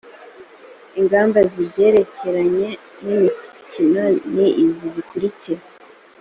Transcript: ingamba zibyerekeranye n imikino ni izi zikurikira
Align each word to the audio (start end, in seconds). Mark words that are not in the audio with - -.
ingamba 0.99 1.39
zibyerekeranye 1.51 2.69
n 3.05 3.07
imikino 3.15 4.03
ni 4.33 4.47
izi 4.65 4.87
zikurikira 4.95 5.61